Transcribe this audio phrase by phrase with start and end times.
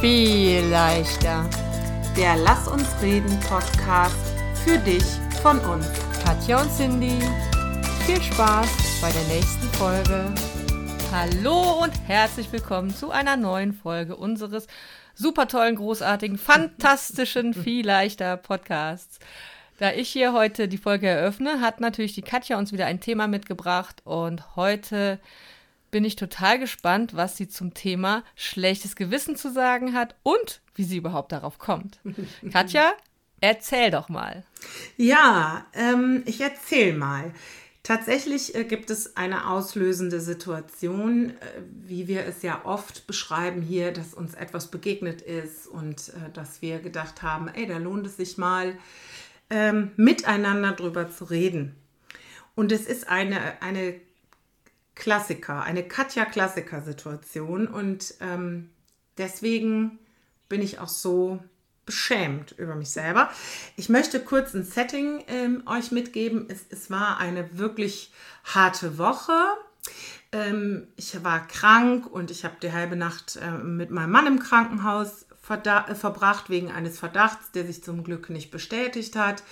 [0.00, 1.50] viel leichter.
[2.16, 4.14] Der Lass uns reden Podcast
[4.64, 5.02] für dich
[5.42, 5.86] von uns.
[6.24, 7.18] Katja und Cindy,
[8.06, 10.32] viel Spaß bei der nächsten Folge.
[11.10, 14.68] Hallo und herzlich willkommen zu einer neuen Folge unseres
[15.16, 19.18] super tollen, großartigen, fantastischen, viel leichter Podcasts.
[19.80, 23.26] Da ich hier heute die Folge eröffne, hat natürlich die Katja uns wieder ein Thema
[23.26, 25.18] mitgebracht und heute
[25.90, 30.84] bin ich total gespannt, was sie zum Thema schlechtes Gewissen zu sagen hat und wie
[30.84, 32.00] sie überhaupt darauf kommt.
[32.52, 32.92] Katja,
[33.40, 34.44] erzähl doch mal.
[34.96, 37.32] Ja, ähm, ich erzähl mal.
[37.82, 41.34] Tatsächlich äh, gibt es eine auslösende Situation, äh,
[41.86, 46.60] wie wir es ja oft beschreiben hier, dass uns etwas begegnet ist und äh, dass
[46.60, 48.76] wir gedacht haben, ey, da lohnt es sich mal,
[49.48, 51.76] ähm, miteinander drüber zu reden.
[52.54, 53.94] Und es ist eine, eine
[54.98, 57.68] Klassiker, eine Katja-Klassiker-Situation.
[57.68, 58.68] Und ähm,
[59.16, 59.98] deswegen
[60.48, 61.38] bin ich auch so
[61.86, 63.30] beschämt über mich selber.
[63.76, 66.46] Ich möchte kurz ein Setting ähm, euch mitgeben.
[66.50, 68.12] Es, es, war eine wirklich
[68.44, 69.32] harte Woche.
[70.32, 74.40] Ähm, ich war krank und ich habe die halbe Nacht äh, mit meinem Mann im
[74.40, 79.42] Krankenhaus äh, verbracht wegen eines Verdachts, der sich zum Glück nicht bestätigt hat.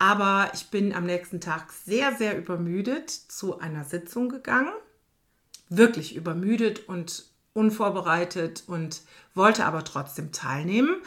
[0.00, 4.72] Aber ich bin am nächsten Tag sehr, sehr übermüdet zu einer Sitzung gegangen.
[5.68, 9.02] Wirklich übermüdet und unvorbereitet und
[9.34, 11.02] wollte aber trotzdem teilnehmen,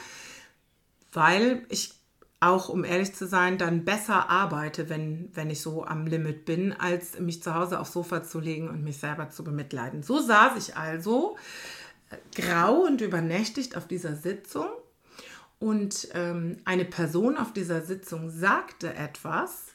[1.12, 1.96] weil ich
[2.40, 6.72] auch, um ehrlich zu sein, dann besser arbeite, wenn, wenn ich so am Limit bin,
[6.72, 10.04] als mich zu Hause aufs Sofa zu legen und mich selber zu bemitleiden.
[10.04, 11.36] So saß ich also
[12.12, 14.68] äh, grau und übernächtigt auf dieser Sitzung
[15.64, 19.68] und ähm, eine Person auf dieser Sitzung sagte etwas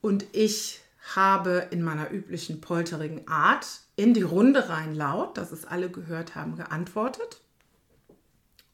[0.00, 0.78] und ich
[1.16, 6.36] habe in meiner üblichen polterigen Art in die Runde rein laut, dass es alle gehört
[6.36, 7.40] haben, geantwortet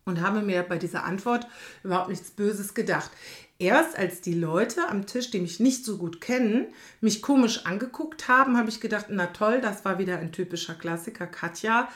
[0.04, 1.46] und habe mir bei dieser Antwort
[1.82, 3.10] überhaupt nichts Böses gedacht.
[3.58, 6.66] Erst als die Leute am Tisch, die mich nicht so gut kennen,
[7.00, 11.26] mich komisch angeguckt haben, habe ich gedacht, na toll, das war wieder ein typischer Klassiker,
[11.26, 11.88] Katja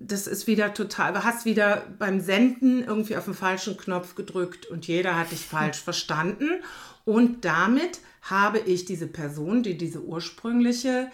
[0.00, 4.66] das ist wieder total, du hast wieder beim Senden irgendwie auf den falschen Knopf gedrückt
[4.66, 6.48] und jeder hat dich falsch verstanden.
[7.04, 11.10] Und damit habe ich diese Person, die diese ursprüngliche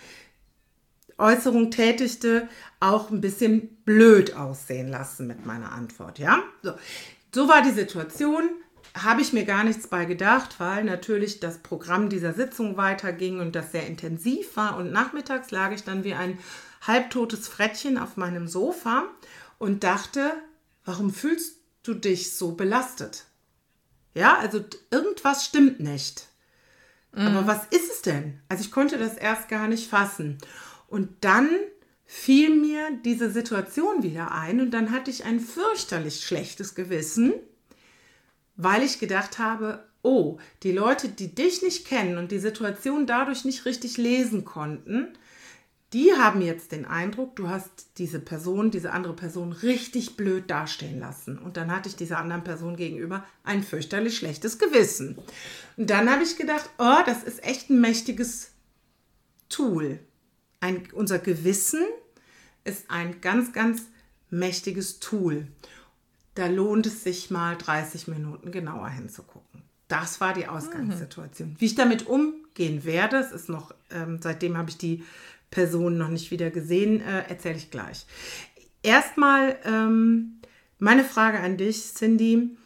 [1.18, 2.48] Äußerung tätigte,
[2.78, 6.20] auch ein bisschen blöd aussehen lassen mit meiner Antwort.
[6.20, 6.72] Ja, so,
[7.34, 8.50] so war die Situation.
[8.94, 13.56] Habe ich mir gar nichts bei gedacht, weil natürlich das Programm dieser Sitzung weiterging und
[13.56, 14.76] das sehr intensiv war.
[14.76, 16.38] Und nachmittags lag ich dann wie ein
[16.86, 19.04] halbtotes Frettchen auf meinem Sofa
[19.58, 20.32] und dachte,
[20.84, 23.24] warum fühlst du dich so belastet?
[24.14, 26.28] Ja, also irgendwas stimmt nicht.
[27.12, 27.26] Mhm.
[27.26, 28.40] Aber was ist es denn?
[28.48, 30.38] Also ich konnte das erst gar nicht fassen.
[30.88, 31.48] Und dann
[32.04, 37.34] fiel mir diese Situation wieder ein und dann hatte ich ein fürchterlich schlechtes Gewissen,
[38.56, 43.44] weil ich gedacht habe, oh, die Leute, die dich nicht kennen und die Situation dadurch
[43.44, 45.08] nicht richtig lesen konnten,
[45.92, 50.98] die haben jetzt den Eindruck, du hast diese Person, diese andere Person richtig blöd dastehen
[50.98, 51.38] lassen.
[51.38, 55.16] Und dann hatte ich dieser anderen Person gegenüber ein fürchterlich schlechtes Gewissen.
[55.76, 58.50] Und dann habe ich gedacht, oh, das ist echt ein mächtiges
[59.48, 60.00] Tool.
[60.60, 61.84] Ein, unser Gewissen
[62.64, 63.82] ist ein ganz, ganz
[64.28, 65.46] mächtiges Tool.
[66.34, 69.62] Da lohnt es sich mal 30 Minuten genauer hinzugucken.
[69.88, 71.50] Das war die Ausgangssituation.
[71.50, 71.56] Mhm.
[71.60, 75.04] Wie ich damit umgehen werde, es ist noch, ähm, seitdem habe ich die
[75.50, 78.06] Person noch nicht wieder gesehen, äh, erzähle ich gleich.
[78.82, 80.40] Erstmal ähm,
[80.78, 82.56] meine Frage an dich, Cindy.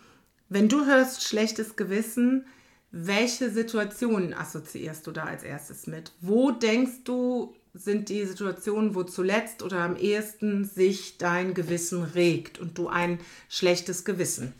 [0.48, 2.44] Wenn du hörst schlechtes Gewissen,
[2.90, 6.12] welche Situationen assoziierst du da als erstes mit?
[6.20, 12.58] Wo denkst du, sind die Situationen, wo zuletzt oder am ehesten sich dein Gewissen regt
[12.58, 14.52] und du ein schlechtes Gewissen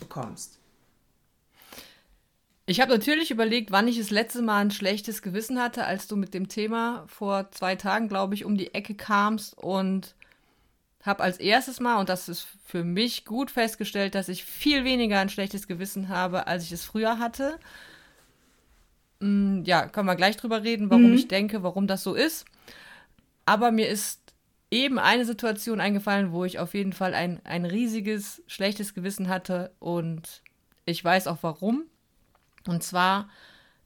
[0.00, 0.55] bekommst?
[2.68, 6.16] Ich habe natürlich überlegt, wann ich das letzte Mal ein schlechtes Gewissen hatte, als du
[6.16, 10.16] mit dem Thema vor zwei Tagen, glaube ich, um die Ecke kamst und
[11.00, 15.20] habe als erstes Mal, und das ist für mich gut festgestellt, dass ich viel weniger
[15.20, 17.60] ein schlechtes Gewissen habe, als ich es früher hatte.
[19.20, 21.14] Mm, ja, können wir gleich drüber reden, warum mhm.
[21.14, 22.46] ich denke, warum das so ist.
[23.44, 24.20] Aber mir ist
[24.72, 29.70] eben eine Situation eingefallen, wo ich auf jeden Fall ein, ein riesiges schlechtes Gewissen hatte
[29.78, 30.42] und
[30.84, 31.84] ich weiß auch warum.
[32.68, 33.28] Und zwar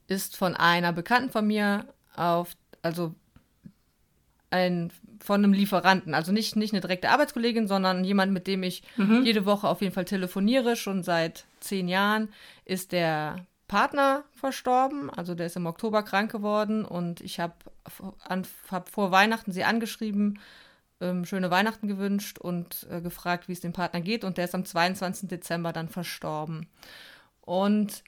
[0.07, 1.87] ist von einer Bekannten von mir
[2.17, 3.15] auf, also
[4.51, 8.83] ein, von einem Lieferanten, also nicht, nicht eine direkte Arbeitskollegin, sondern jemand, mit dem ich
[8.97, 9.23] mhm.
[9.25, 12.31] jede Woche auf jeden Fall telefoniere, schon seit zehn Jahren,
[12.65, 17.55] ist der Partner verstorben, also der ist im Oktober krank geworden und ich habe
[18.69, 20.41] hab vor Weihnachten sie angeschrieben
[21.01, 24.25] ähm, schöne Weihnachten gewünscht und äh, gefragt, wie es dem Partner geht.
[24.25, 25.29] Und der ist am 22.
[25.29, 26.69] Dezember dann verstorben.
[27.41, 28.05] Und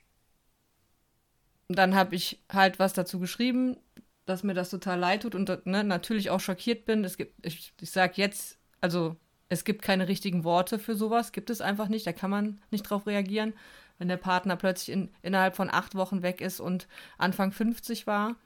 [1.77, 3.77] dann habe ich halt was dazu geschrieben,
[4.25, 7.05] dass mir das total leid tut und ne, natürlich auch schockiert bin.
[7.05, 9.17] Es gibt, ich, ich sage jetzt, also
[9.49, 12.07] es gibt keine richtigen Worte für sowas, gibt es einfach nicht.
[12.07, 13.55] Da kann man nicht drauf reagieren,
[13.99, 16.89] wenn der Partner plötzlich in, innerhalb von acht Wochen weg ist und
[17.19, 18.37] Anfang 50 war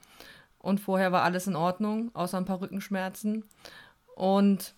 [0.58, 3.44] und vorher war alles in Ordnung, außer ein paar Rückenschmerzen.
[4.16, 4.74] Und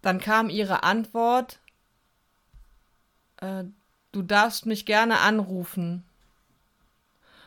[0.00, 1.60] dann kam ihre Antwort,
[3.38, 3.64] äh,
[4.12, 6.04] du darfst mich gerne anrufen.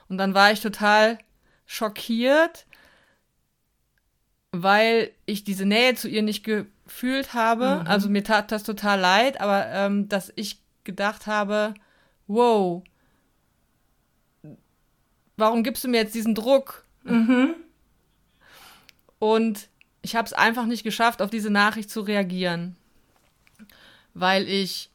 [0.10, 1.18] Und dann war ich total
[1.66, 2.66] schockiert,
[4.52, 7.82] weil ich diese Nähe zu ihr nicht gefühlt habe.
[7.82, 7.88] Mhm.
[7.88, 11.74] Also mir tat das total leid, aber ähm, dass ich gedacht habe,
[12.28, 12.84] wow,
[15.38, 16.86] warum gibst du mir jetzt diesen Druck?
[17.04, 17.56] Mhm.
[19.20, 19.68] Und
[20.02, 22.76] ich habe es einfach nicht geschafft, auf diese Nachricht zu reagieren,
[24.14, 24.92] weil ich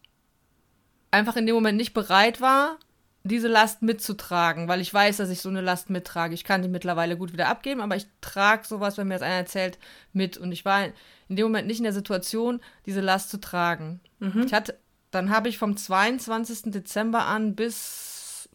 [1.10, 2.78] einfach in dem Moment nicht bereit war,
[3.22, 6.34] diese Last mitzutragen, weil ich weiß, dass ich so eine Last mittrage.
[6.34, 9.34] Ich kann die mittlerweile gut wieder abgeben, aber ich trage sowas, wenn mir das einer
[9.34, 9.78] erzählt,
[10.12, 10.38] mit.
[10.38, 10.86] Und ich war
[11.28, 14.00] in dem Moment nicht in der Situation, diese Last zu tragen.
[14.20, 14.44] Mhm.
[14.46, 14.78] Ich hatte,
[15.10, 16.72] dann habe ich vom 22.
[16.72, 18.48] Dezember an bis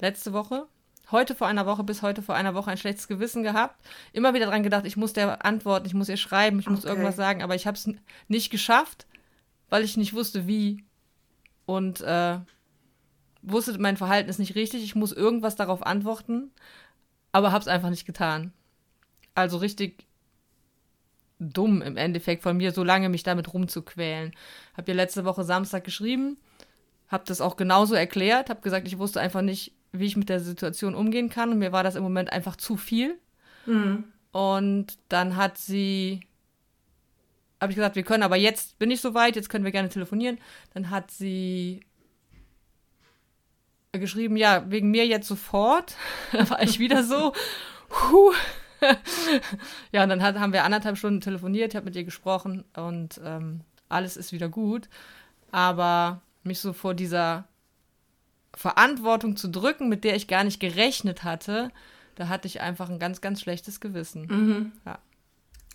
[0.00, 0.66] letzte Woche,
[1.12, 3.76] heute vor einer Woche bis heute vor einer Woche ein schlechtes Gewissen gehabt.
[4.12, 6.74] Immer wieder dran gedacht, ich muss der antworten, ich muss ihr schreiben, ich okay.
[6.74, 7.88] muss irgendwas sagen, aber ich habe es
[8.28, 9.06] nicht geschafft,
[9.68, 10.84] weil ich nicht wusste, wie.
[11.66, 12.38] Und äh,
[13.42, 16.50] wusste, mein Verhalten ist nicht richtig, ich muss irgendwas darauf antworten,
[17.32, 18.52] aber habe es einfach nicht getan.
[19.34, 20.06] Also richtig
[21.38, 24.32] dumm im Endeffekt von mir, so lange mich damit rumzuquälen.
[24.76, 26.36] Hab ja letzte Woche Samstag geschrieben,
[27.08, 30.40] hab das auch genauso erklärt, hab gesagt, ich wusste einfach nicht, wie ich mit der
[30.40, 33.18] Situation umgehen kann und mir war das im Moment einfach zu viel.
[33.66, 34.04] Mhm.
[34.32, 36.20] Und dann hat sie,
[37.60, 40.38] habe ich gesagt, wir können aber jetzt, bin ich soweit, jetzt können wir gerne telefonieren.
[40.72, 41.80] Dann hat sie
[43.98, 45.96] geschrieben, ja, wegen mir jetzt sofort.
[46.32, 47.32] da war ich wieder so.
[47.90, 48.32] Huh.
[49.92, 53.20] ja, und dann hat, haben wir anderthalb Stunden telefoniert, ich habe mit ihr gesprochen und
[53.24, 54.88] ähm, alles ist wieder gut.
[55.50, 57.48] Aber mich so vor dieser
[58.54, 61.70] Verantwortung zu drücken, mit der ich gar nicht gerechnet hatte,
[62.14, 64.26] da hatte ich einfach ein ganz, ganz schlechtes Gewissen.
[64.26, 64.72] Mhm.
[64.86, 64.98] Ja.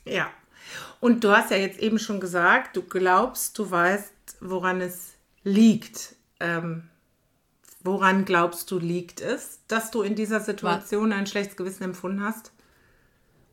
[0.05, 0.31] ja.
[0.99, 5.13] Und du hast ja jetzt eben schon gesagt, du glaubst, du weißt, woran es
[5.43, 6.15] liegt.
[6.39, 6.89] Ähm,
[7.85, 11.17] Woran glaubst du, liegt es, dass du in dieser Situation Was?
[11.19, 12.51] ein schlechtes Gewissen empfunden hast?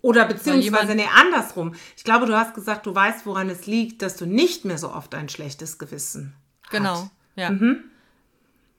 [0.00, 1.74] Oder beziehungsweise, nee, andersrum.
[1.98, 4.90] Ich glaube, du hast gesagt, du weißt, woran es liegt, dass du nicht mehr so
[4.90, 6.70] oft ein schlechtes Gewissen hast.
[6.70, 7.50] Genau, ja.
[7.50, 7.84] Mhm.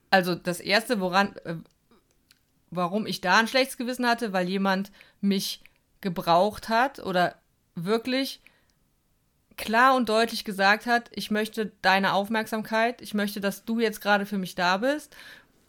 [0.10, 1.56] Also das Erste, woran, äh,
[2.72, 4.92] warum ich da ein schlechtes Gewissen hatte, weil jemand
[5.22, 5.62] mich
[6.02, 7.36] gebraucht hat oder
[7.76, 8.42] wirklich
[9.56, 14.26] klar und deutlich gesagt hat, ich möchte deine Aufmerksamkeit, ich möchte, dass du jetzt gerade
[14.26, 15.16] für mich da bist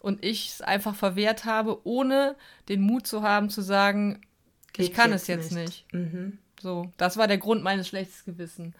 [0.05, 2.35] und ich es einfach verwehrt habe, ohne
[2.69, 4.21] den Mut zu haben zu sagen,
[4.71, 5.91] Geht ich kann jetzt es jetzt nicht.
[5.91, 5.93] nicht.
[5.93, 6.37] Mhm.
[6.61, 8.75] So, das war der Grund meines schlechtes Gewissen.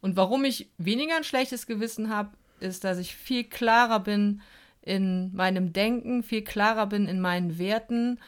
[0.00, 4.42] Und warum ich weniger ein schlechtes Gewissen habe, ist, dass ich viel klarer bin
[4.82, 8.18] in meinem Denken, viel klarer bin in meinen Werten,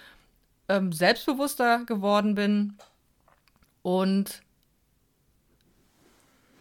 [0.69, 2.75] ähm, selbstbewusster geworden bin
[3.83, 4.41] und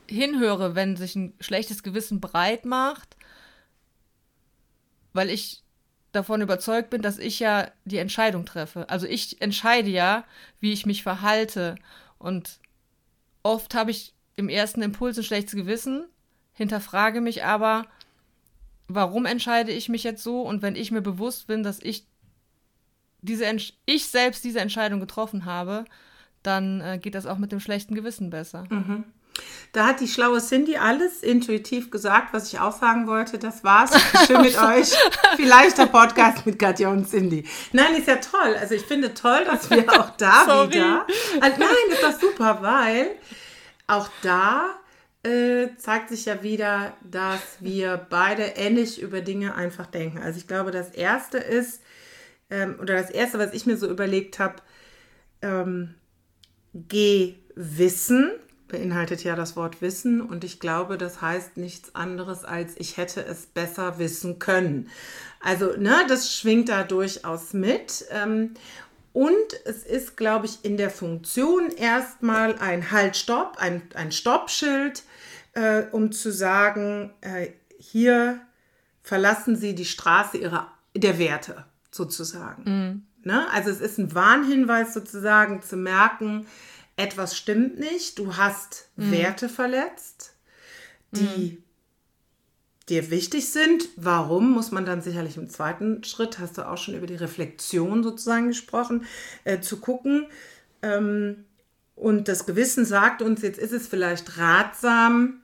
[0.09, 3.15] hinhöre, wenn sich ein schlechtes Gewissen breit macht,
[5.13, 5.61] weil ich
[6.15, 8.89] davon überzeugt bin, dass ich ja die Entscheidung treffe.
[8.89, 10.23] Also ich entscheide ja,
[10.59, 11.75] wie ich mich verhalte.
[12.17, 12.59] Und
[13.43, 16.05] oft habe ich im ersten Impuls ein schlechtes Gewissen,
[16.53, 17.85] hinterfrage mich aber,
[18.87, 20.41] warum entscheide ich mich jetzt so?
[20.41, 22.05] Und wenn ich mir bewusst bin, dass ich
[23.21, 23.45] diese
[23.85, 25.85] ich selbst diese Entscheidung getroffen habe,
[26.43, 28.65] dann äh, geht das auch mit dem schlechten Gewissen besser.
[28.69, 29.03] Mhm.
[29.71, 33.37] Da hat die schlaue Cindy alles intuitiv gesagt, was ich auch sagen wollte.
[33.37, 33.91] Das war's.
[34.25, 34.91] Schön mit euch.
[35.35, 37.45] Vielleicht der Podcast mit Katja und Cindy.
[37.73, 38.55] Nein, ist ja toll.
[38.59, 40.75] Also ich finde toll, dass wir auch da Sorry.
[40.75, 41.05] wieder.
[41.41, 43.11] Also nein, ist doch super, weil
[43.87, 44.69] auch da
[45.23, 50.19] äh, zeigt sich ja wieder, dass wir beide ähnlich über Dinge einfach denken.
[50.19, 51.81] Also ich glaube, das erste ist,
[52.49, 54.55] ähm, oder das erste, was ich mir so überlegt habe,
[55.41, 55.95] ähm,
[56.73, 58.31] geh wissen
[58.75, 63.25] beinhaltet ja das Wort Wissen und ich glaube, das heißt nichts anderes als ich hätte
[63.25, 64.89] es besser wissen können.
[65.39, 68.05] Also, ne, das schwingt da durchaus mit.
[68.11, 68.55] Ähm,
[69.13, 75.03] und es ist, glaube ich, in der Funktion erstmal ein Halt-Stopp, ein, ein Stoppschild,
[75.53, 77.47] äh, um zu sagen, äh,
[77.79, 78.41] hier
[79.03, 82.63] verlassen Sie die Straße ihrer, der Werte sozusagen.
[82.63, 83.03] Mhm.
[83.23, 83.49] Ne?
[83.53, 86.45] Also es ist ein Warnhinweis sozusagen zu merken,
[86.97, 89.11] etwas stimmt nicht, du hast mhm.
[89.11, 90.33] Werte verletzt,
[91.11, 91.63] die mhm.
[92.89, 93.89] dir wichtig sind.
[93.95, 98.03] Warum, muss man dann sicherlich im zweiten Schritt, hast du auch schon über die Reflexion
[98.03, 99.05] sozusagen gesprochen,
[99.43, 100.27] äh, zu gucken.
[100.81, 101.45] Ähm,
[101.95, 105.41] und das Gewissen sagt uns, jetzt ist es vielleicht ratsam,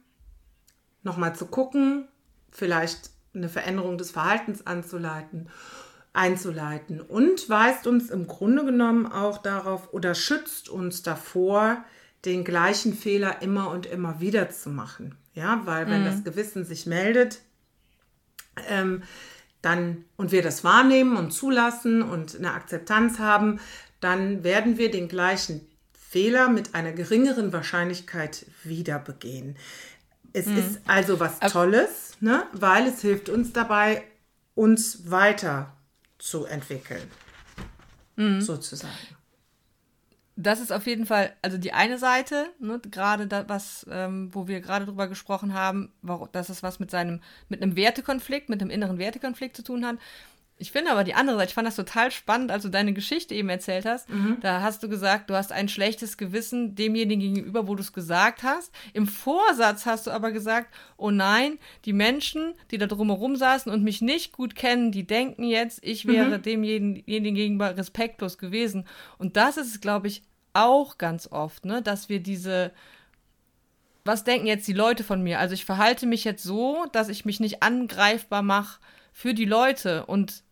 [1.03, 2.07] nochmal zu gucken,
[2.51, 5.49] vielleicht eine Veränderung des Verhaltens anzuleiten,
[6.13, 11.83] einzuleiten und weist uns im Grunde genommen auch darauf oder schützt uns davor,
[12.25, 15.15] den gleichen Fehler immer und immer wieder zu machen.
[15.33, 16.05] Ja, weil wenn mhm.
[16.05, 17.41] das Gewissen sich meldet,
[18.69, 19.03] ähm,
[19.61, 23.59] dann und wir das wahrnehmen und zulassen und eine Akzeptanz haben,
[24.01, 25.61] dann werden wir den gleichen
[25.93, 29.55] Fehler mit einer geringeren Wahrscheinlichkeit wieder begehen.
[30.33, 30.57] Es mhm.
[30.57, 32.43] ist also was Tolles, ne?
[32.51, 34.03] weil es hilft uns dabei,
[34.53, 35.73] uns weiter
[36.21, 37.09] zu entwickeln.
[38.15, 38.41] Mhm.
[38.41, 38.93] Sozusagen.
[40.37, 44.47] Das ist auf jeden Fall, also die eine Seite, ne, gerade da, was, ähm, wo
[44.47, 48.61] wir gerade drüber gesprochen haben, warum, dass es was mit seinem, mit einem Wertekonflikt, mit
[48.61, 49.97] einem inneren Wertekonflikt zu tun hat.
[50.61, 53.33] Ich finde aber die andere Seite, ich fand das total spannend, als du deine Geschichte
[53.33, 54.07] eben erzählt hast.
[54.09, 54.37] Mhm.
[54.41, 58.43] Da hast du gesagt, du hast ein schlechtes Gewissen demjenigen gegenüber, wo du es gesagt
[58.43, 58.71] hast.
[58.93, 63.83] Im Vorsatz hast du aber gesagt, oh nein, die Menschen, die da drumherum saßen und
[63.83, 66.43] mich nicht gut kennen, die denken jetzt, ich wäre mhm.
[66.43, 68.85] demjenigen gegenüber respektlos gewesen.
[69.17, 70.21] Und das ist, glaube ich,
[70.53, 72.71] auch ganz oft, ne, dass wir diese
[74.03, 75.39] was denken jetzt die Leute von mir?
[75.39, 78.79] Also ich verhalte mich jetzt so, dass ich mich nicht angreifbar mache
[79.13, 80.43] für die Leute und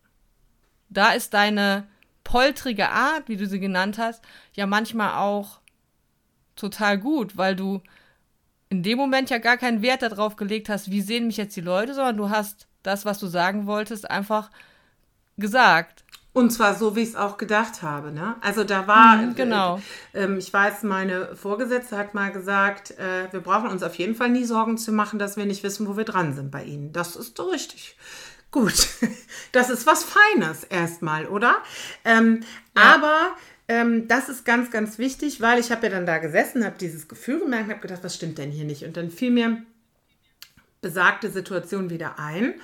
[0.89, 1.87] da ist deine
[2.23, 5.59] poltrige Art, wie du sie genannt hast, ja manchmal auch
[6.55, 7.81] total gut, weil du
[8.69, 11.61] in dem Moment ja gar keinen Wert darauf gelegt hast, wie sehen mich jetzt die
[11.61, 14.51] Leute, sondern du hast das, was du sagen wolltest, einfach
[15.37, 16.03] gesagt.
[16.31, 18.11] Und zwar so, wie ich es auch gedacht habe.
[18.11, 18.35] Ne?
[18.41, 19.81] Also da war, mhm, genau.
[20.13, 24.13] Äh, äh, ich weiß, meine Vorgesetzte hat mal gesagt, äh, wir brauchen uns auf jeden
[24.13, 26.93] Fall nie Sorgen zu machen, dass wir nicht wissen, wo wir dran sind bei Ihnen.
[26.93, 27.97] Das ist so richtig.
[28.51, 28.87] Gut,
[29.51, 31.57] das ist was Feines erstmal, oder?
[32.05, 32.41] Ähm,
[32.75, 32.95] ja.
[32.95, 33.35] Aber
[33.67, 37.07] ähm, das ist ganz, ganz wichtig, weil ich habe ja dann da gesessen, habe dieses
[37.07, 38.83] Gefühl gemerkt, habe gedacht, was stimmt denn hier nicht?
[38.83, 39.63] Und dann fiel mir
[40.81, 42.55] besagte Situation wieder ein.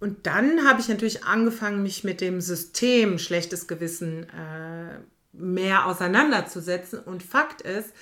[0.00, 4.98] Und dann habe ich natürlich angefangen, mich mit dem System schlechtes Gewissen äh,
[5.32, 6.98] mehr auseinanderzusetzen.
[6.98, 7.92] Und Fakt ist,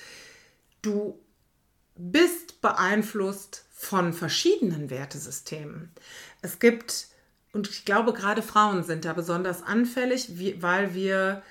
[0.81, 1.19] du
[1.95, 5.91] bist beeinflusst von verschiedenen Wertesystemen.
[6.41, 7.07] Es gibt,
[7.53, 10.29] und ich glaube, gerade Frauen sind da besonders anfällig,
[10.61, 11.41] weil wir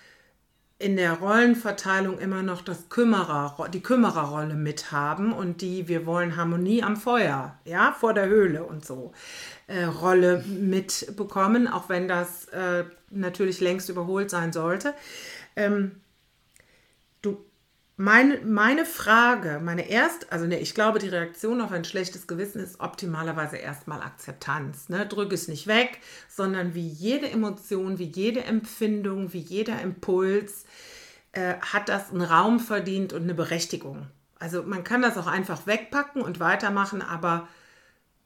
[0.79, 6.37] in der Rollenverteilung immer noch das Kümmerer, die Kümmererrolle mit haben und die wir wollen
[6.37, 9.13] Harmonie am Feuer, ja, vor der Höhle und so
[9.67, 14.95] äh, Rolle mitbekommen, auch wenn das äh, natürlich längst überholt sein sollte.
[15.55, 16.01] Ähm,
[18.01, 22.59] meine, meine Frage, meine erst, also ne, ich glaube, die Reaktion auf ein schlechtes Gewissen
[22.59, 24.89] ist optimalerweise erstmal Akzeptanz.
[24.89, 25.05] Ne?
[25.05, 30.65] Drück es nicht weg, sondern wie jede Emotion, wie jede Empfindung, wie jeder Impuls
[31.33, 34.07] äh, hat das einen Raum verdient und eine Berechtigung.
[34.39, 37.49] Also man kann das auch einfach wegpacken und weitermachen, aber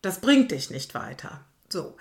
[0.03, 1.41] das bringt dich nicht weiter.
[1.69, 1.97] So.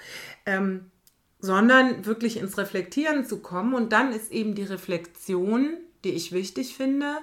[0.45, 0.91] Ähm,
[1.39, 3.73] sondern wirklich ins Reflektieren zu kommen.
[3.73, 7.17] Und dann ist eben die Reflexion, die ich wichtig finde,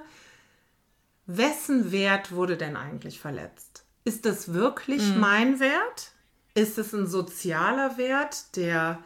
[1.36, 3.84] wessen Wert wurde denn eigentlich verletzt?
[4.04, 5.20] Ist das wirklich mhm.
[5.20, 6.12] mein Wert?
[6.54, 8.98] Ist es ein sozialer Wert, der,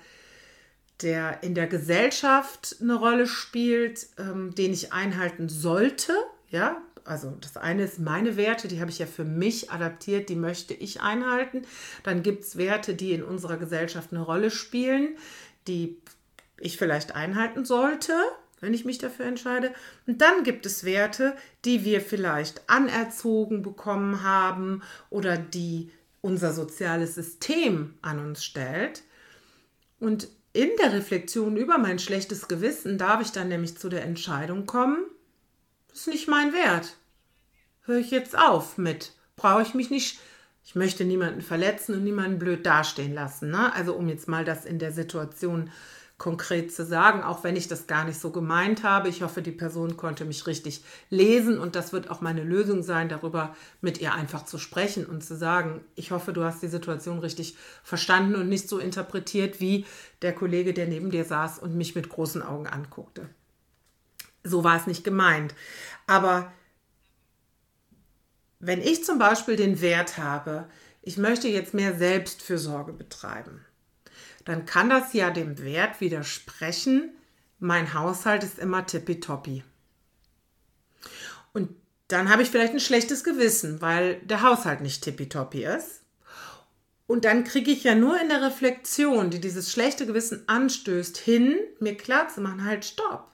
[1.03, 6.13] der in der Gesellschaft eine Rolle spielt, ähm, den ich einhalten sollte?
[6.49, 10.37] Ja, also das eine ist meine Werte, die habe ich ja für mich adaptiert, die
[10.37, 11.63] möchte ich einhalten.
[12.03, 15.17] Dann gibt es Werte, die in unserer Gesellschaft eine Rolle spielen,
[15.67, 16.01] die
[16.59, 18.15] ich vielleicht einhalten sollte
[18.65, 19.73] wenn ich mich dafür entscheide.
[20.07, 27.15] Und dann gibt es Werte, die wir vielleicht anerzogen bekommen haben oder die unser soziales
[27.15, 29.03] System an uns stellt.
[30.01, 34.67] Und in der Reflexion über mein schlechtes Gewissen darf ich dann nämlich zu der Entscheidung
[34.67, 35.05] kommen,
[35.89, 36.97] das ist nicht mein Wert.
[37.83, 39.13] Höre ich jetzt auf mit.
[39.37, 40.19] Brauche ich mich nicht.
[40.65, 43.51] Ich möchte niemanden verletzen und niemanden blöd dastehen lassen.
[43.51, 43.73] Ne?
[43.75, 45.71] Also um jetzt mal das in der Situation
[46.17, 49.09] konkret zu sagen, auch wenn ich das gar nicht so gemeint habe.
[49.09, 53.09] Ich hoffe, die Person konnte mich richtig lesen und das wird auch meine Lösung sein,
[53.09, 57.19] darüber mit ihr einfach zu sprechen und zu sagen, ich hoffe, du hast die Situation
[57.19, 59.87] richtig verstanden und nicht so interpretiert wie
[60.23, 63.29] der Kollege, der neben dir saß und mich mit großen Augen anguckte.
[64.45, 65.55] So war es nicht gemeint.
[66.07, 66.53] Aber
[68.61, 70.67] wenn ich zum Beispiel den Wert habe,
[71.03, 73.65] ich möchte jetzt mehr Selbstfürsorge betreiben,
[74.45, 77.11] dann kann das ja dem Wert widersprechen,
[77.59, 79.65] mein Haushalt ist immer tippitoppi.
[81.53, 81.71] Und
[82.09, 86.03] dann habe ich vielleicht ein schlechtes Gewissen, weil der Haushalt nicht tippitoppi ist.
[87.07, 91.57] Und dann kriege ich ja nur in der Reflexion, die dieses schlechte Gewissen anstößt, hin,
[91.81, 93.31] mir klar zu machen, halt, stopp.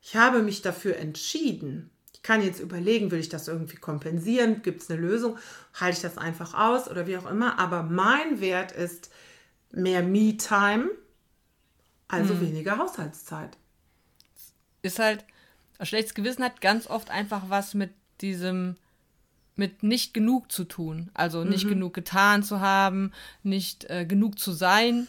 [0.00, 1.90] Ich habe mich dafür entschieden.
[2.14, 4.62] Ich kann jetzt überlegen, will ich das irgendwie kompensieren?
[4.62, 5.38] Gibt es eine Lösung?
[5.74, 7.58] Halte ich das einfach aus oder wie auch immer?
[7.58, 9.10] Aber mein Wert ist
[9.70, 10.90] mehr Me-Time,
[12.08, 12.40] also hm.
[12.40, 13.56] weniger Haushaltszeit.
[14.82, 15.24] Ist halt,
[15.78, 18.76] ein schlechtes Gewissen hat ganz oft einfach was mit diesem,
[19.56, 21.10] mit nicht genug zu tun.
[21.14, 21.70] Also nicht mhm.
[21.70, 25.08] genug getan zu haben, nicht äh, genug zu sein.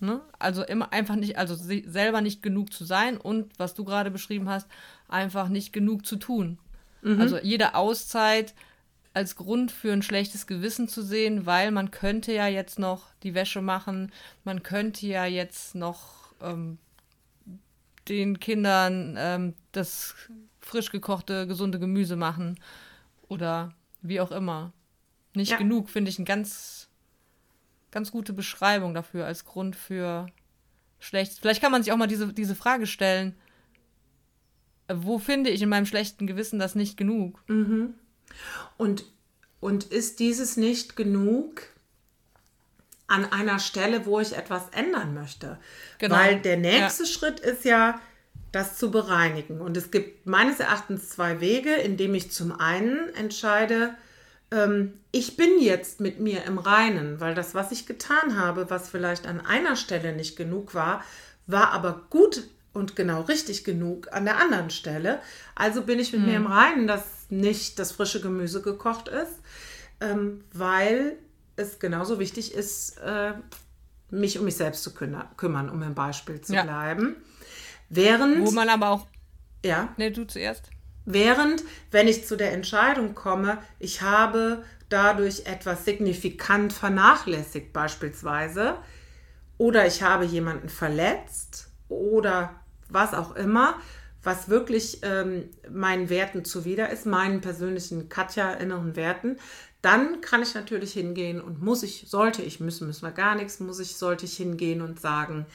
[0.00, 0.20] Ne?
[0.38, 4.48] Also immer einfach nicht, also selber nicht genug zu sein und was du gerade beschrieben
[4.48, 4.68] hast,
[5.08, 6.58] einfach nicht genug zu tun.
[7.02, 7.20] Mhm.
[7.20, 8.54] Also jede Auszeit
[9.16, 13.32] als Grund für ein schlechtes Gewissen zu sehen, weil man könnte ja jetzt noch die
[13.32, 14.12] Wäsche machen,
[14.44, 16.76] man könnte ja jetzt noch ähm,
[18.08, 20.14] den Kindern ähm, das
[20.60, 22.60] frisch gekochte, gesunde Gemüse machen
[23.26, 24.74] oder wie auch immer.
[25.32, 25.56] Nicht ja.
[25.56, 26.90] genug, finde ich, eine ganz,
[27.92, 30.26] ganz gute Beschreibung dafür als Grund für
[30.98, 31.38] schlecht.
[31.40, 33.34] Vielleicht kann man sich auch mal diese, diese Frage stellen,
[34.92, 37.42] wo finde ich in meinem schlechten Gewissen das nicht genug?
[37.48, 37.94] Mhm.
[38.76, 39.04] Und,
[39.60, 41.62] und ist dieses nicht genug
[43.06, 45.58] an einer Stelle, wo ich etwas ändern möchte?
[45.98, 46.14] Genau.
[46.14, 47.08] Weil der nächste ja.
[47.08, 48.00] Schritt ist ja,
[48.52, 49.60] das zu bereinigen.
[49.60, 53.94] Und es gibt meines Erachtens zwei Wege, indem ich zum einen entscheide,
[54.50, 58.88] ähm, ich bin jetzt mit mir im Reinen, weil das, was ich getan habe, was
[58.88, 61.04] vielleicht an einer Stelle nicht genug war,
[61.46, 65.20] war aber gut und genau richtig genug an der anderen Stelle.
[65.54, 66.26] Also bin ich mit mhm.
[66.26, 69.40] mir im Reinen, dass nicht das frische Gemüse gekocht ist,
[70.00, 71.16] ähm, weil
[71.56, 73.32] es genauso wichtig ist, äh,
[74.10, 76.62] mich um mich selbst zu kümmern, um im Beispiel zu ja.
[76.62, 77.16] bleiben.
[77.88, 78.46] Während.
[78.46, 79.06] Wo man aber auch.
[79.64, 79.94] Ja.
[79.96, 80.70] Ne, du zuerst.
[81.04, 88.76] Während, wenn ich zu der Entscheidung komme, ich habe dadurch etwas signifikant vernachlässigt, beispielsweise,
[89.58, 93.76] oder ich habe jemanden verletzt oder was auch immer,
[94.26, 99.38] was wirklich ähm, meinen Werten zuwider ist, meinen persönlichen Katja inneren Werten,
[99.80, 103.60] dann kann ich natürlich hingehen und muss ich, sollte ich, müssen, müssen wir gar nichts,
[103.60, 105.46] muss ich, sollte ich hingehen und sagen,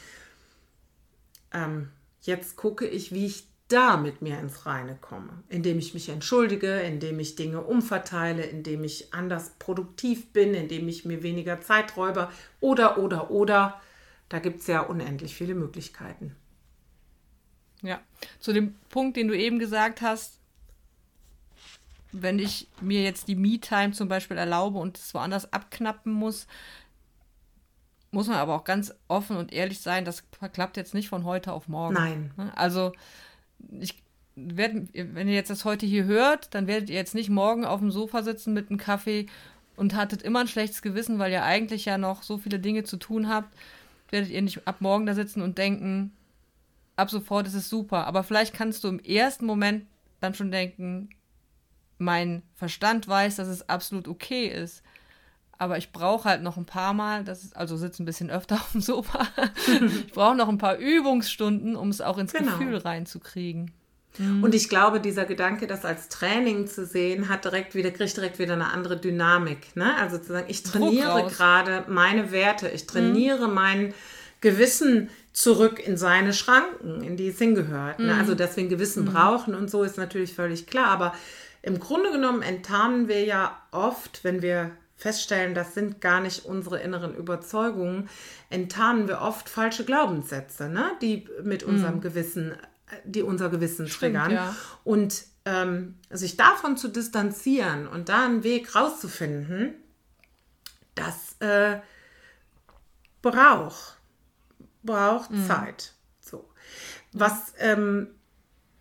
[1.53, 1.89] ähm,
[2.21, 6.79] Jetzt gucke ich, wie ich da mit mir ins Reine komme, indem ich mich entschuldige,
[6.81, 12.29] indem ich Dinge umverteile, indem ich anders produktiv bin, indem ich mir weniger Zeit räube
[12.59, 13.81] oder, oder, oder.
[14.29, 16.35] Da gibt es ja unendlich viele Möglichkeiten.
[17.81, 17.99] Ja,
[18.39, 20.37] zu dem Punkt, den du eben gesagt hast,
[22.11, 26.47] wenn ich mir jetzt die Me-Time zum Beispiel erlaube und es woanders abknappen muss,
[28.11, 31.53] muss man aber auch ganz offen und ehrlich sein, das klappt jetzt nicht von heute
[31.53, 31.93] auf morgen.
[31.93, 32.31] Nein.
[32.35, 32.51] Ne?
[32.55, 32.91] Also,
[33.79, 34.03] ich
[34.35, 37.79] werde, wenn ihr jetzt das heute hier hört, dann werdet ihr jetzt nicht morgen auf
[37.79, 39.27] dem Sofa sitzen mit einem Kaffee
[39.77, 42.97] und hattet immer ein schlechtes Gewissen, weil ihr eigentlich ja noch so viele Dinge zu
[42.97, 43.55] tun habt.
[44.09, 46.11] Werdet ihr nicht ab morgen da sitzen und denken,
[47.01, 48.07] ab sofort ist es super.
[48.07, 49.85] Aber vielleicht kannst du im ersten Moment
[50.19, 51.09] dann schon denken,
[51.97, 54.83] mein Verstand weiß, dass es absolut okay ist
[55.61, 58.55] aber ich brauche halt noch ein paar Mal, das ist, also sitze ein bisschen öfter
[58.61, 59.27] auf dem Sofa.
[59.67, 62.57] ich brauche noch ein paar Übungsstunden, um es auch ins genau.
[62.57, 63.69] Gefühl reinzukriegen.
[64.17, 64.43] Mhm.
[64.43, 68.39] Und ich glaube, dieser Gedanke, das als Training zu sehen, hat direkt wieder, kriegt direkt
[68.39, 69.75] wieder eine andere Dynamik.
[69.75, 69.95] Ne?
[69.97, 73.53] Also zu sagen, ich trainiere gerade meine Werte, ich trainiere mhm.
[73.53, 73.93] mein
[74.41, 77.99] Gewissen zurück in seine Schranken, in die es hingehört.
[77.99, 78.13] Ne?
[78.13, 78.19] Mhm.
[78.19, 79.13] Also, dass wir ein Gewissen mhm.
[79.13, 80.87] brauchen und so ist natürlich völlig klar.
[80.87, 81.13] Aber
[81.61, 86.79] im Grunde genommen enttarnen wir ja oft, wenn wir feststellen, das sind gar nicht unsere
[86.79, 88.07] inneren Überzeugungen,
[88.49, 90.91] enttarnen wir oft falsche Glaubenssätze, ne?
[91.01, 92.01] die mit unserem mm.
[92.01, 92.53] Gewissen,
[93.03, 94.31] die unser Gewissen Stimmt, triggern.
[94.31, 94.55] Ja.
[94.83, 99.73] Und ähm, sich davon zu distanzieren und da einen Weg rauszufinden,
[100.93, 101.79] das äh,
[103.23, 103.97] braucht,
[104.83, 105.45] braucht mm.
[105.45, 105.93] Zeit.
[106.19, 106.49] So.
[107.13, 108.07] Was ähm,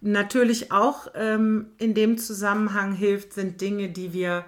[0.00, 4.44] natürlich auch ähm, in dem Zusammenhang hilft, sind Dinge, die wir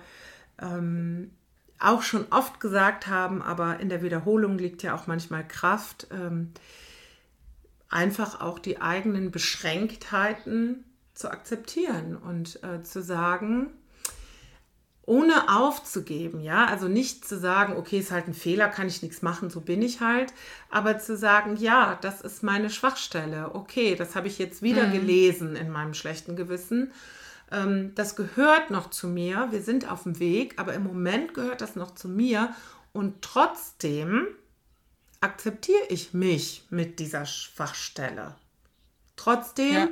[0.61, 1.31] ähm,
[1.79, 6.53] auch schon oft gesagt haben, aber in der Wiederholung liegt ja auch manchmal Kraft, ähm,
[7.89, 13.71] einfach auch die eigenen Beschränktheiten zu akzeptieren und äh, zu sagen,
[15.05, 19.21] ohne aufzugeben, ja, also nicht zu sagen, okay, ist halt ein Fehler, kann ich nichts
[19.21, 20.33] machen, so bin ich halt,
[20.71, 24.93] aber zu sagen, ja, das ist meine Schwachstelle, okay, das habe ich jetzt wieder mhm.
[24.93, 26.93] gelesen in meinem schlechten Gewissen
[27.53, 31.61] ähm, das gehört noch zu mir, wir sind auf dem Weg, aber im Moment gehört
[31.61, 32.55] das noch zu mir
[32.93, 34.27] und trotzdem
[35.21, 38.35] akzeptiere ich mich mit dieser Schwachstelle.
[39.17, 39.89] Trotzdem ja.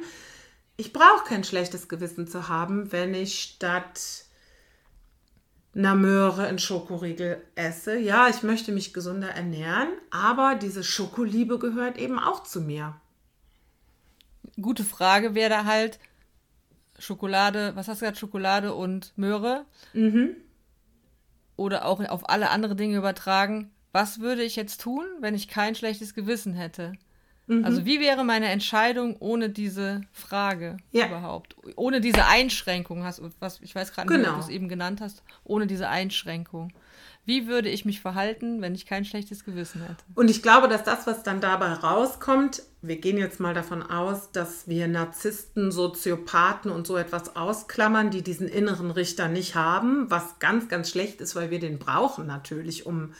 [0.77, 4.25] ich brauche kein schlechtes Gewissen zu haben, wenn ich statt
[5.75, 7.99] einer Möhre einen Schokoriegel esse.
[7.99, 12.95] Ja, ich möchte mich gesunder ernähren, aber diese Schokoliebe gehört eben auch zu mir.
[14.61, 15.99] Gute Frage wäre da halt
[16.99, 19.65] Schokolade, was hast du gesagt, Schokolade und Möhre?
[19.93, 20.37] Mhm.
[21.57, 23.71] Oder auch auf alle andere Dinge übertragen.
[23.93, 26.93] Was würde ich jetzt tun, wenn ich kein schlechtes Gewissen hätte?
[27.51, 27.65] Mhm.
[27.65, 31.09] Also wie wäre meine Entscheidung ohne diese Frage ja.
[31.09, 31.57] überhaupt?
[31.75, 34.35] Ohne diese Einschränkung, hast, was, ich weiß gerade nicht, genau.
[34.35, 36.73] ob du es eben genannt hast, ohne diese Einschränkung.
[37.25, 40.05] Wie würde ich mich verhalten, wenn ich kein schlechtes Gewissen hätte?
[40.15, 44.31] Und ich glaube, dass das, was dann dabei rauskommt, wir gehen jetzt mal davon aus,
[44.31, 50.39] dass wir Narzissten, Soziopathen und so etwas ausklammern, die diesen inneren Richter nicht haben, was
[50.39, 53.15] ganz, ganz schlecht ist, weil wir den brauchen natürlich, um äh,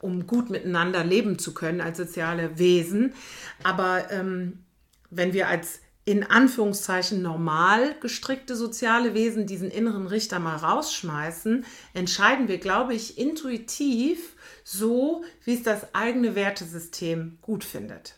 [0.00, 3.14] um gut miteinander leben zu können als soziale Wesen.
[3.62, 4.64] Aber ähm,
[5.10, 12.48] wenn wir als in Anführungszeichen normal gestrickte soziale Wesen diesen inneren Richter mal rausschmeißen, entscheiden
[12.48, 14.34] wir, glaube ich, intuitiv
[14.64, 18.16] so, wie es das eigene Wertesystem gut findet.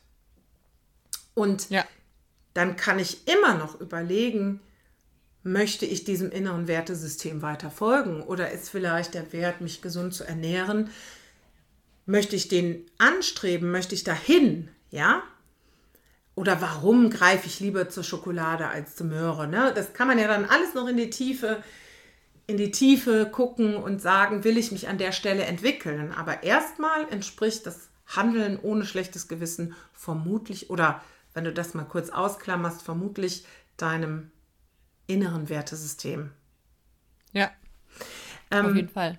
[1.34, 1.84] Und ja.
[2.54, 4.60] dann kann ich immer noch überlegen,
[5.42, 10.24] möchte ich diesem inneren Wertesystem weiter folgen oder ist vielleicht der Wert, mich gesund zu
[10.24, 10.90] ernähren,
[12.06, 13.70] Möchte ich den anstreben?
[13.70, 14.68] Möchte ich dahin?
[14.90, 15.22] Ja?
[16.34, 19.46] Oder warum greife ich lieber zur Schokolade als zur Möhre?
[19.46, 19.72] Ne?
[19.74, 21.62] Das kann man ja dann alles noch in die Tiefe,
[22.46, 26.12] in die Tiefe gucken und sagen, will ich mich an der Stelle entwickeln?
[26.12, 31.02] Aber erstmal entspricht das Handeln ohne schlechtes Gewissen vermutlich, oder
[31.34, 34.30] wenn du das mal kurz ausklammerst, vermutlich deinem
[35.06, 36.30] inneren Wertesystem.
[37.32, 37.50] Ja.
[38.50, 39.18] Ähm, auf jeden Fall.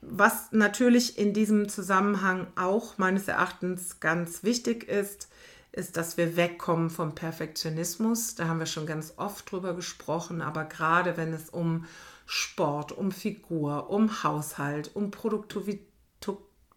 [0.00, 5.28] Was natürlich in diesem Zusammenhang auch meines Erachtens ganz wichtig ist,
[5.72, 8.34] ist, dass wir wegkommen vom Perfektionismus.
[8.34, 11.86] Da haben wir schon ganz oft drüber gesprochen, aber gerade wenn es um
[12.26, 15.86] Sport, um Figur, um Haushalt, um Produktivität,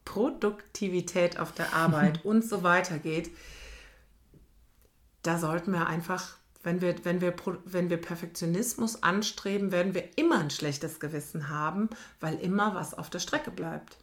[0.03, 3.29] Produktivität auf der Arbeit und so weiter geht,
[5.21, 7.34] da sollten wir einfach wenn wir, wenn, wir,
[7.65, 13.10] wenn wir Perfektionismus anstreben, werden wir immer ein schlechtes Gewissen haben, weil immer was auf
[13.10, 13.97] der Strecke bleibt.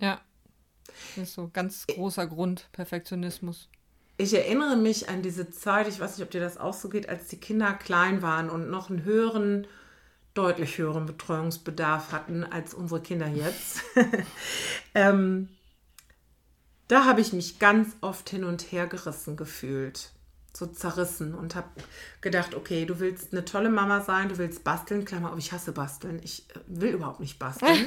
[0.00, 0.20] Ja,
[1.16, 3.68] das ist so ein ganz großer ich, Grund, Perfektionismus.
[4.16, 7.08] Ich erinnere mich an diese Zeit, ich weiß nicht, ob dir das auch so geht,
[7.08, 9.66] als die Kinder klein waren und noch einen höheren,
[10.34, 13.82] deutlich höheren Betreuungsbedarf hatten als unsere Kinder jetzt.
[14.94, 15.48] ähm,
[16.88, 20.10] da habe ich mich ganz oft hin und her gerissen gefühlt
[20.58, 21.68] so zerrissen und habe
[22.20, 25.72] gedacht, okay, du willst eine tolle Mama sein, du willst basteln, Klammer auf, ich hasse
[25.72, 27.86] basteln, ich äh, will überhaupt nicht basteln.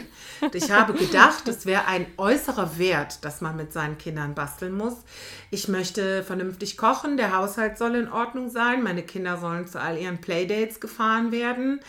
[0.54, 4.96] ich habe gedacht, es wäre ein äußerer Wert, dass man mit seinen Kindern basteln muss.
[5.50, 9.98] Ich möchte vernünftig kochen, der Haushalt soll in Ordnung sein, meine Kinder sollen zu all
[9.98, 11.82] ihren Playdates gefahren werden.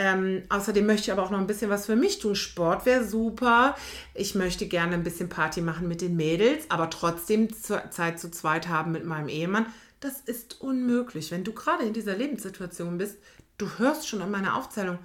[0.00, 2.36] Ähm, außerdem möchte ich aber auch noch ein bisschen was für mich tun.
[2.36, 3.74] Sport wäre super.
[4.14, 8.68] Ich möchte gerne ein bisschen Party machen mit den Mädels, aber trotzdem Zeit zu zweit
[8.68, 9.66] haben mit meinem Ehemann.
[10.00, 11.30] Das ist unmöglich.
[11.30, 13.18] Wenn du gerade in dieser Lebenssituation bist,
[13.58, 14.98] du hörst schon an meiner Aufzählung,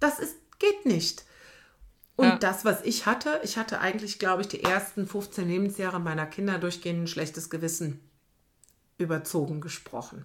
[0.00, 1.24] das ist, geht nicht.
[2.16, 2.38] Und ja.
[2.38, 6.58] das, was ich hatte, ich hatte eigentlich, glaube ich, die ersten 15 Lebensjahre meiner Kinder
[6.58, 8.00] durchgehend ein schlechtes Gewissen
[8.98, 10.24] überzogen gesprochen.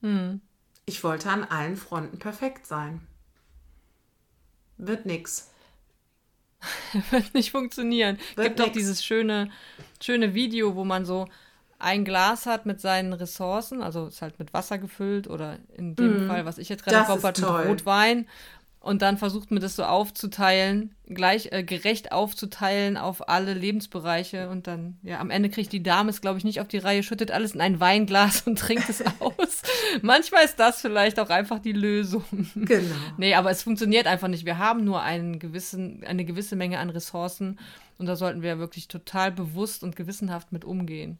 [0.00, 0.40] Hm.
[0.86, 3.06] Ich wollte an allen Fronten perfekt sein.
[4.76, 5.50] Wird nix.
[7.10, 8.18] Wird nicht funktionieren.
[8.36, 8.66] Es gibt nix.
[8.66, 9.50] doch dieses schöne,
[10.00, 11.26] schöne Video, wo man so
[11.84, 16.24] ein Glas hat mit seinen Ressourcen, also ist halt mit Wasser gefüllt oder in dem
[16.24, 16.28] mm.
[16.28, 18.26] Fall, was ich jetzt gerade habe, mit Rotwein.
[18.80, 24.50] Und dann versucht man das so aufzuteilen, gleich äh, gerecht aufzuteilen auf alle Lebensbereiche.
[24.50, 27.02] Und dann, ja, am Ende kriegt die Dame es, glaube ich, nicht auf die Reihe,
[27.02, 29.62] schüttet alles in ein Weinglas und trinkt es aus.
[30.02, 32.24] Manchmal ist das vielleicht auch einfach die Lösung.
[32.54, 32.94] Genau.
[33.16, 34.44] nee, aber es funktioniert einfach nicht.
[34.44, 37.58] Wir haben nur einen gewissen, eine gewisse Menge an Ressourcen.
[37.96, 41.18] Und da sollten wir wirklich total bewusst und gewissenhaft mit umgehen.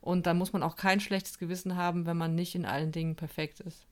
[0.00, 3.16] Und da muss man auch kein schlechtes Gewissen haben, wenn man nicht in allen Dingen
[3.16, 3.86] perfekt ist.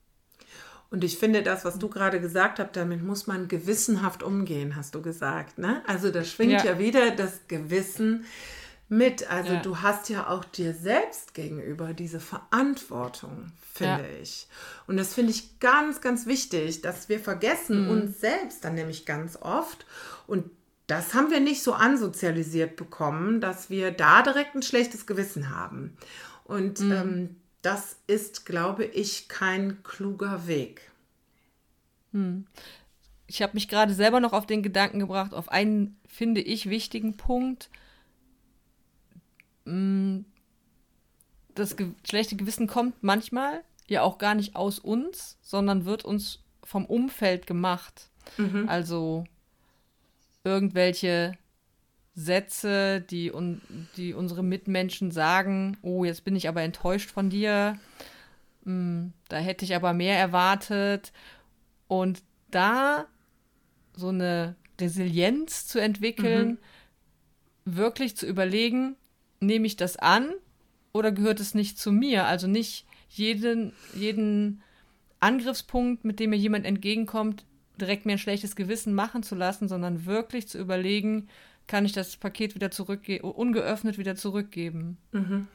[0.91, 4.95] Und ich finde das, was du gerade gesagt hast, damit muss man gewissenhaft umgehen, hast
[4.95, 5.59] du gesagt.
[5.59, 5.83] Ne?
[5.85, 6.65] Also da schwingt ja.
[6.65, 8.25] ja wieder das Gewissen
[8.87, 9.29] mit.
[9.29, 9.61] Also ja.
[9.61, 14.21] du hast ja auch dir selbst gegenüber diese Verantwortung, finde ja.
[14.21, 14.47] ich.
[14.87, 17.91] Und das finde ich ganz, ganz wichtig, dass wir vergessen mhm.
[17.91, 19.85] uns selbst dann nämlich ganz oft.
[20.25, 20.49] Und
[20.89, 25.95] das haben wir nicht so ansozialisiert bekommen, dass wir da direkt ein schlechtes Gewissen haben.
[26.45, 26.91] Und mhm.
[26.91, 30.91] ähm, das ist, glaube ich, kein kluger Weg.
[32.11, 32.47] Mhm.
[33.27, 37.17] Ich habe mich gerade selber noch auf den Gedanken gebracht, auf einen, finde ich, wichtigen
[37.17, 37.69] Punkt.
[39.65, 40.25] Mhm.
[41.53, 46.39] das ge schlechte Gewissen kommt manchmal ja auch gar nicht aus uns, sondern wird uns
[46.63, 48.09] vom Umfeld gemacht.
[48.37, 48.67] Mhm.
[48.67, 49.25] Also
[50.43, 51.33] irgendwelche
[52.15, 53.61] Sätze, die, un
[53.95, 57.77] die unsere Mitmenschen sagen, oh, jetzt bin ich aber enttäuscht von dir,
[58.63, 61.13] hm, da hätte ich aber mehr erwartet.
[61.87, 62.21] Und
[62.51, 63.05] da
[63.95, 66.59] so eine Resilienz zu entwickeln,
[67.65, 67.77] mhm.
[67.77, 68.95] wirklich zu überlegen,
[69.39, 70.29] nehme ich das an
[70.93, 72.25] oder gehört es nicht zu mir?
[72.25, 74.61] Also nicht jeden, jeden
[75.19, 77.45] Angriffspunkt, mit dem mir jemand entgegenkommt,
[77.79, 81.27] direkt mir ein schlechtes Gewissen machen zu lassen, sondern wirklich zu überlegen,
[81.67, 84.97] kann ich das Paket wieder zurückgeben, ungeöffnet wieder zurückgeben.
[85.11, 85.47] Mhm.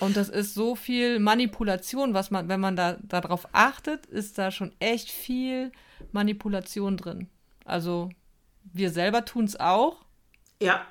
[0.00, 4.50] Und das ist so viel Manipulation, was man, wenn man da darauf achtet, ist da
[4.50, 5.70] schon echt viel
[6.12, 7.28] Manipulation drin.
[7.64, 8.10] Also
[8.72, 10.04] wir selber tun es auch.
[10.60, 10.86] Ja.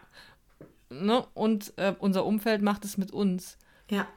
[0.90, 1.26] Ne?
[1.34, 3.58] Und äh, unser Umfeld macht es mit uns.
[3.90, 4.08] Ja.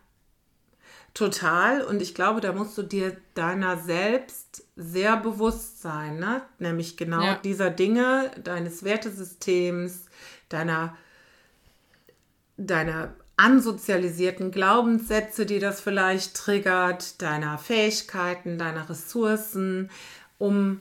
[1.15, 1.83] Total.
[1.83, 6.43] Und ich glaube, da musst du dir deiner selbst sehr bewusst sein, ne?
[6.59, 7.35] Nämlich genau ja.
[7.37, 10.07] dieser Dinge, deines Wertesystems,
[10.49, 10.97] deiner,
[12.57, 19.91] deiner ansozialisierten Glaubenssätze, die das vielleicht triggert, deiner Fähigkeiten, deiner Ressourcen,
[20.39, 20.81] um,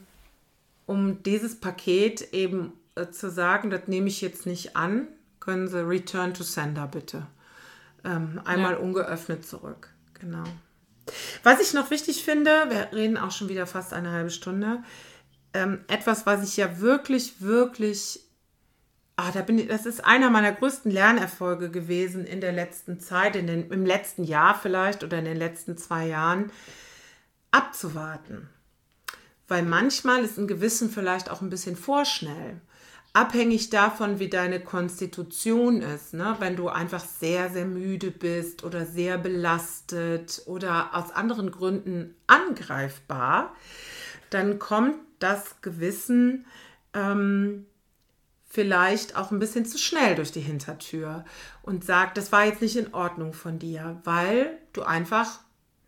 [0.88, 5.08] um dieses Paket eben äh, zu sagen, das nehme ich jetzt nicht an,
[5.40, 7.28] können Sie Return to Sender bitte.
[8.04, 8.80] Ähm, einmal ja.
[8.80, 9.93] ungeöffnet zurück.
[10.24, 10.46] Genau.
[11.44, 14.82] Was ich noch wichtig finde, wir reden auch schon wieder fast eine halbe Stunde,
[15.54, 18.22] ähm, etwas, was ich ja wirklich, wirklich,
[19.18, 23.36] ah, da bin ich, das ist einer meiner größten Lernerfolge gewesen in der letzten Zeit,
[23.36, 26.54] in den, im letzten Jahr vielleicht oder in den letzten zwei Jahren,
[27.52, 28.50] abzuwarten.
[29.50, 32.62] Weil manchmal ist ein Gewissen vielleicht auch ein bisschen vorschnell
[33.14, 36.14] abhängig davon, wie deine Konstitution ist.
[36.14, 36.36] Ne?
[36.40, 43.56] Wenn du einfach sehr, sehr müde bist oder sehr belastet oder aus anderen Gründen angreifbar,
[44.32, 46.46] dann kommt das Gewissen
[46.96, 47.68] ähm,
[48.50, 51.24] vielleicht auch ein bisschen zu schnell durch die Hintertür
[51.62, 55.40] und sagt, das war jetzt nicht in Ordnung von dir, weil du einfach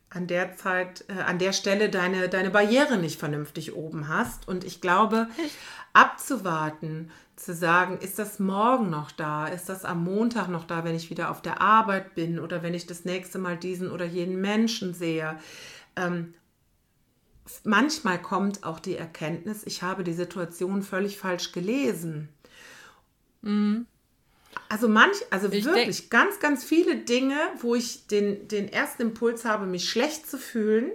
[0.09, 4.47] an der Zeit, äh, an der Stelle deine, deine Barriere nicht vernünftig oben hast.
[4.47, 5.27] Und ich glaube,
[5.95, 9.47] abzuwarten, zu sagen, ist das morgen noch da?
[9.47, 12.73] Ist das am Montag noch da, wenn ich wieder auf der Arbeit bin oder wenn
[12.73, 15.37] ich das nächste Mal diesen oder jenen Menschen sehe?
[15.95, 16.33] Ähm,
[17.63, 22.29] manchmal kommt auch die Erkenntnis, ich habe die Situation völlig falsch gelesen.
[23.41, 23.85] Mhm.
[24.69, 29.45] Also manch, also ich wirklich ganz, ganz viele Dinge, wo ich den, den ersten Impuls
[29.45, 30.91] habe, mich schlecht zu fühlen,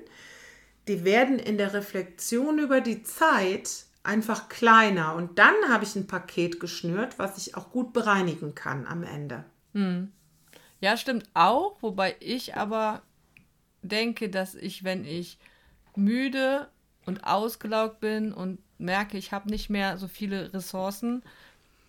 [0.88, 5.14] die werden in der Reflexion über die Zeit einfach kleiner.
[5.14, 9.44] Und dann habe ich ein Paket geschnürt, was ich auch gut bereinigen kann am Ende.
[9.74, 10.10] Hm.
[10.80, 13.02] Ja, stimmt auch, wobei ich aber
[13.82, 15.38] denke, dass ich, wenn ich
[15.94, 16.68] müde
[17.06, 21.22] und ausgelaugt bin und merke, ich habe nicht mehr so viele Ressourcen,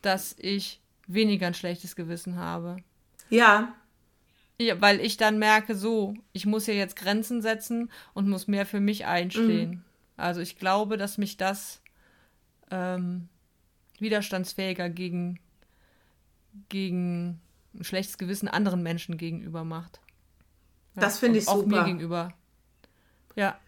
[0.02, 2.78] dass ich weniger ein schlechtes Gewissen habe.
[3.30, 3.74] Ja.
[4.60, 4.80] ja.
[4.82, 8.80] Weil ich dann merke, so, ich muss hier jetzt Grenzen setzen und muss mehr für
[8.80, 9.69] mich einstehen.
[9.69, 9.84] Mhm.
[10.17, 11.82] Also ich glaube, dass mich das
[12.71, 13.29] ähm,
[13.99, 15.39] widerstandsfähiger gegen,
[16.69, 17.39] gegen
[17.73, 20.01] ein schlechtes Gewissen anderen Menschen gegenüber macht.
[20.95, 21.81] Ja, das finde ich auch super.
[21.81, 22.34] Auch mir gegenüber.
[23.36, 23.60] Ja.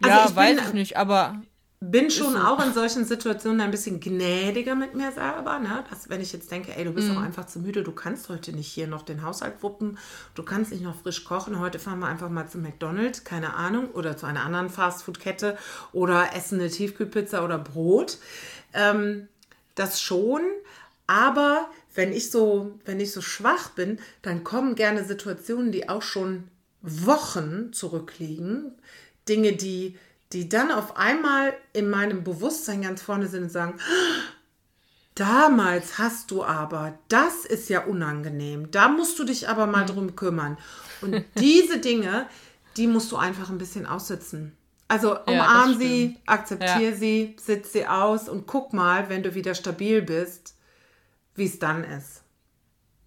[0.00, 1.42] Also ja, ich weiß ich nicht, aber
[1.84, 5.58] bin schon auch in solchen Situationen ein bisschen gnädiger mit mir selber.
[5.58, 5.82] Ne?
[5.90, 7.16] Dass, wenn ich jetzt denke, ey, du bist mm.
[7.16, 9.98] auch einfach zu müde, du kannst heute nicht hier noch den Haushalt wuppen,
[10.36, 13.90] du kannst nicht noch frisch kochen, heute fahren wir einfach mal zu McDonald's, keine Ahnung,
[13.94, 15.58] oder zu einer anderen Fastfood-Kette
[15.92, 18.18] oder essen eine Tiefkühlpizza oder Brot.
[18.74, 19.26] Ähm,
[19.74, 20.42] das schon,
[21.08, 26.02] aber wenn ich so, wenn ich so schwach bin, dann kommen gerne Situationen, die auch
[26.02, 26.44] schon
[26.80, 28.72] Wochen zurückliegen.
[29.28, 29.96] Dinge, die
[30.32, 33.78] die dann auf einmal in meinem Bewusstsein ganz vorne sind und sagen,
[35.14, 39.88] damals hast du aber, das ist ja unangenehm, da musst du dich aber mal mhm.
[39.88, 40.58] drum kümmern.
[41.00, 42.26] Und diese Dinge,
[42.76, 44.56] die musst du einfach ein bisschen aussitzen.
[44.88, 46.94] Also umarm ja, sie, akzeptiere ja.
[46.94, 50.54] sie, sitz sie aus und guck mal, wenn du wieder stabil bist,
[51.34, 52.21] wie es dann ist.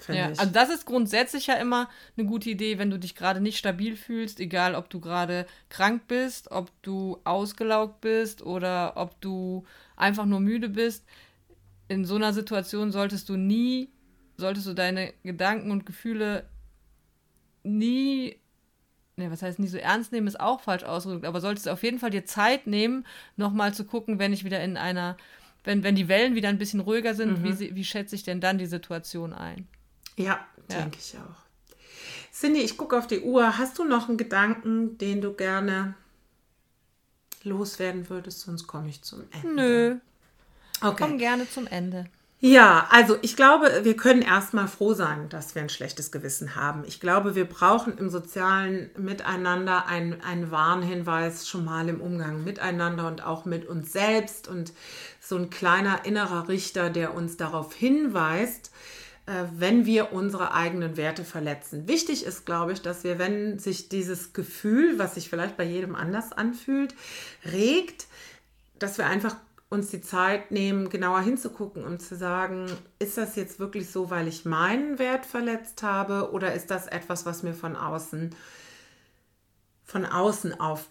[0.08, 0.40] Ja, ich.
[0.40, 3.96] also das ist grundsätzlich ja immer eine gute Idee, wenn du dich gerade nicht stabil
[3.96, 10.26] fühlst, egal ob du gerade krank bist, ob du ausgelaugt bist oder ob du einfach
[10.26, 11.06] nur müde bist.
[11.88, 13.90] In so einer Situation solltest du nie,
[14.38, 16.46] solltest du deine Gedanken und Gefühle
[17.64, 18.36] nie,
[19.16, 21.84] ne, was heißt nie so ernst nehmen, ist auch falsch ausgedrückt, aber solltest du auf
[21.84, 23.06] jeden Fall dir Zeit nehmen,
[23.38, 25.16] nochmal zu gucken, wenn ich wieder in einer,
[25.64, 27.60] wenn, wenn die Wellen wieder ein bisschen ruhiger sind, mhm.
[27.60, 29.68] wie, wie schätze ich denn dann die Situation ein?
[30.17, 30.99] Ja, denke ja.
[30.99, 31.45] ich auch.
[32.34, 33.58] Cindy, ich gucke auf die Uhr.
[33.58, 35.95] Hast du noch einen Gedanken, den du gerne
[37.43, 38.41] loswerden würdest?
[38.41, 39.56] Sonst komme ich zum Ende.
[39.56, 39.95] Nö.
[40.82, 41.04] Okay.
[41.04, 42.06] Komm gerne zum Ende.
[42.41, 46.84] Ja, also ich glaube, wir können erstmal froh sein, dass wir ein schlechtes Gewissen haben.
[46.86, 53.08] Ich glaube, wir brauchen im sozialen Miteinander einen, einen Warnhinweis schon mal im Umgang miteinander
[53.08, 54.73] und auch mit uns selbst und
[55.21, 58.69] so ein kleiner innerer Richter, der uns darauf hinweist,
[59.26, 61.88] wenn wir unsere eigenen Werte verletzen.
[61.88, 65.96] Wichtig ist, glaube ich, dass wir, wenn sich dieses Gefühl, was sich vielleicht bei jedem
[65.96, 66.94] anders anfühlt,
[67.44, 68.08] regt,
[68.78, 69.36] dass wir einfach
[69.70, 72.68] uns die Zeit nehmen, genauer hinzugucken und zu sagen,
[73.00, 77.26] ist das jetzt wirklich so, weil ich meinen Wert verletzt habe oder ist das etwas,
[77.26, 78.36] was mir von außen
[79.86, 80.88] von außen auf,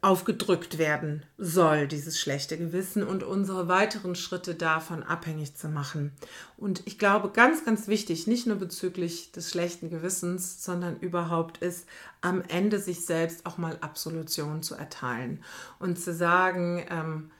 [0.00, 6.12] aufgedrückt werden soll, dieses schlechte Gewissen und unsere weiteren Schritte davon abhängig zu machen.
[6.56, 11.86] Und ich glaube, ganz, ganz wichtig, nicht nur bezüglich des schlechten Gewissens, sondern überhaupt ist,
[12.20, 15.42] am Ende sich selbst auch mal Absolution zu erteilen
[15.78, 17.30] und zu sagen, ähm,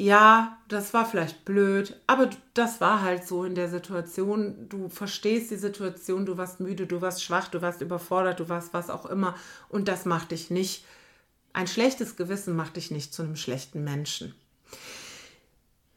[0.00, 4.68] ja, das war vielleicht blöd, aber das war halt so in der Situation.
[4.68, 8.72] Du verstehst die Situation, du warst müde, du warst schwach, du warst überfordert, du warst
[8.72, 9.34] was auch immer.
[9.68, 10.84] Und das macht dich nicht,
[11.58, 14.32] ein schlechtes Gewissen macht dich nicht zu einem schlechten Menschen.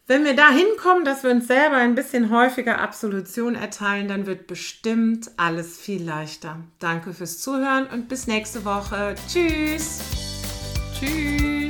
[0.08, 4.48] Wenn wir da hinkommen, dass wir uns selber ein bisschen häufiger Absolution erteilen, dann wird
[4.48, 6.58] bestimmt alles viel leichter.
[6.80, 9.14] Danke fürs Zuhören und bis nächste Woche.
[9.30, 10.00] Tschüss.
[11.00, 11.61] Tschüss.